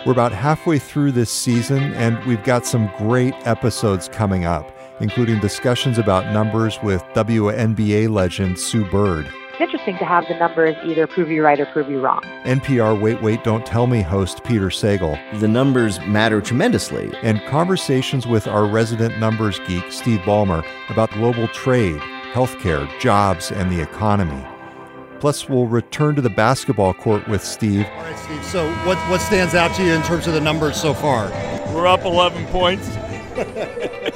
We're 0.05 0.11
about 0.11 0.31
halfway 0.31 0.77
through 0.77 1.13
this 1.13 1.31
season, 1.31 1.81
and 1.95 2.23
we've 2.25 2.43
got 2.43 2.67
some 2.67 2.91
great 2.99 3.33
episodes 3.47 4.09
coming 4.09 4.45
up, 4.45 4.71
including 4.99 5.39
discussions 5.39 5.97
about 5.97 6.31
numbers 6.31 6.77
with 6.83 7.01
WNBA 7.15 8.11
legend 8.11 8.59
Sue 8.59 8.85
Bird. 8.91 9.25
It's 9.53 9.61
interesting 9.61 9.97
to 9.97 10.05
have 10.05 10.27
the 10.27 10.35
numbers 10.35 10.75
either 10.85 11.07
prove 11.07 11.31
you 11.31 11.43
right 11.43 11.59
or 11.59 11.65
prove 11.65 11.89
you 11.89 11.99
wrong. 11.99 12.21
NPR 12.43 13.01
Wait, 13.01 13.23
Wait, 13.23 13.43
Don't 13.43 13.65
Tell 13.65 13.87
Me 13.87 14.03
host 14.03 14.43
Peter 14.43 14.67
Sagal. 14.67 15.17
The 15.39 15.47
numbers 15.47 15.99
matter 16.01 16.41
tremendously. 16.41 17.11
And 17.23 17.43
conversations 17.45 18.27
with 18.27 18.45
our 18.45 18.67
resident 18.67 19.17
numbers 19.17 19.59
geek, 19.65 19.91
Steve 19.91 20.19
Ballmer, 20.19 20.63
about 20.91 21.09
global 21.09 21.47
trade 21.47 21.99
healthcare, 22.33 22.89
jobs, 22.99 23.51
and 23.51 23.71
the 23.71 23.79
economy. 23.79 24.43
Plus, 25.19 25.47
we'll 25.47 25.67
return 25.67 26.15
to 26.15 26.21
the 26.21 26.29
basketball 26.29 26.93
court 26.93 27.27
with 27.27 27.43
Steve. 27.43 27.85
All 27.85 28.01
right, 28.01 28.17
Steve. 28.17 28.43
So, 28.43 28.69
what, 28.85 28.97
what 29.09 29.21
stands 29.21 29.53
out 29.53 29.73
to 29.75 29.83
you 29.83 29.93
in 29.93 30.01
terms 30.01 30.27
of 30.27 30.33
the 30.33 30.41
numbers 30.41 30.75
so 30.75 30.93
far? 30.93 31.29
We're 31.73 31.87
up 31.87 32.03
11 32.03 32.45
points. 32.47 32.89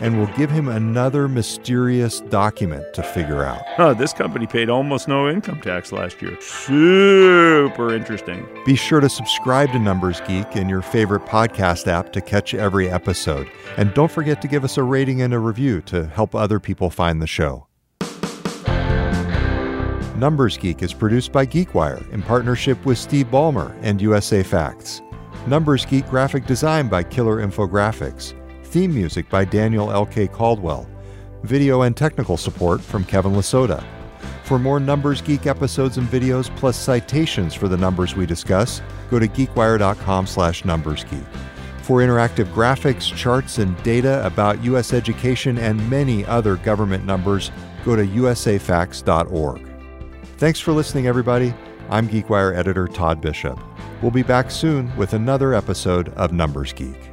and 0.00 0.16
we'll 0.16 0.34
give 0.36 0.50
him 0.50 0.68
another 0.68 1.28
mysterious 1.28 2.20
document 2.20 2.92
to 2.94 3.02
figure 3.02 3.44
out. 3.44 3.62
Oh, 3.78 3.94
this 3.94 4.12
company 4.12 4.46
paid 4.46 4.68
almost 4.68 5.08
no 5.08 5.28
income 5.28 5.60
tax 5.60 5.92
last 5.92 6.20
year. 6.20 6.36
Super 6.40 7.94
interesting. 7.94 8.46
Be 8.64 8.76
sure 8.76 9.00
to 9.00 9.08
subscribe 9.08 9.70
to 9.72 9.78
Numbers 9.78 10.20
Geek 10.22 10.56
in 10.56 10.68
your 10.68 10.82
favorite 10.82 11.24
podcast 11.24 11.86
app 11.86 12.12
to 12.12 12.20
catch 12.20 12.54
every 12.54 12.90
episode. 12.90 13.50
And 13.76 13.92
don't 13.94 14.10
forget 14.10 14.42
to 14.42 14.48
give 14.48 14.64
us 14.64 14.76
a 14.76 14.82
rating 14.82 15.22
and 15.22 15.32
a 15.32 15.38
review 15.38 15.80
to 15.82 16.06
help 16.06 16.34
other 16.34 16.60
people 16.60 16.90
find 16.90 17.20
the 17.20 17.26
show. 17.26 17.66
Numbers 20.16 20.56
Geek 20.56 20.82
is 20.82 20.94
produced 20.94 21.30
by 21.30 21.44
GeekWire 21.44 22.10
in 22.10 22.22
partnership 22.22 22.82
with 22.86 22.96
Steve 22.96 23.26
Ballmer 23.26 23.76
and 23.82 24.00
USA 24.00 24.42
Facts. 24.42 25.02
Numbers 25.46 25.84
Geek 25.84 26.08
graphic 26.08 26.46
design 26.46 26.88
by 26.88 27.02
Killer 27.02 27.46
Infographics. 27.46 28.34
Theme 28.76 28.92
music 28.92 29.30
by 29.30 29.46
Daniel 29.46 29.90
L.K. 29.90 30.26
Caldwell. 30.26 30.86
Video 31.44 31.80
and 31.80 31.96
technical 31.96 32.36
support 32.36 32.82
from 32.82 33.06
Kevin 33.06 33.32
Lasota. 33.32 33.82
For 34.44 34.58
more 34.58 34.78
Numbers 34.78 35.22
Geek 35.22 35.46
episodes 35.46 35.96
and 35.96 36.06
videos, 36.08 36.54
plus 36.56 36.76
citations 36.76 37.54
for 37.54 37.68
the 37.68 37.76
numbers 37.78 38.16
we 38.16 38.26
discuss, 38.26 38.82
go 39.10 39.18
to 39.18 39.28
geekwire.com 39.28 40.26
slash 40.26 40.62
numbersgeek. 40.64 41.24
For 41.80 42.00
interactive 42.00 42.52
graphics, 42.52 43.10
charts, 43.16 43.56
and 43.56 43.82
data 43.82 44.22
about 44.26 44.62
U.S. 44.64 44.92
education 44.92 45.56
and 45.56 45.88
many 45.88 46.26
other 46.26 46.56
government 46.56 47.06
numbers, 47.06 47.50
go 47.82 47.96
to 47.96 48.06
usafacts.org. 48.06 49.66
Thanks 50.36 50.60
for 50.60 50.72
listening, 50.72 51.06
everybody. 51.06 51.54
I'm 51.88 52.10
GeekWire 52.10 52.54
editor 52.54 52.88
Todd 52.88 53.22
Bishop. 53.22 53.58
We'll 54.02 54.10
be 54.10 54.22
back 54.22 54.50
soon 54.50 54.94
with 54.98 55.14
another 55.14 55.54
episode 55.54 56.10
of 56.10 56.32
Numbers 56.32 56.74
Geek. 56.74 57.05